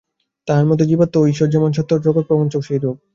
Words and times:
তাঁহার 0.47 0.65
মতে 0.69 0.83
জীবাত্মা 0.85 1.19
ও 1.19 1.29
ঈশ্বর 1.31 1.47
যেমন 1.49 1.69
সত্য, 1.73 1.91
জগৎপ্রপঞ্চও 2.05 2.65
সেইরূপ। 2.67 2.97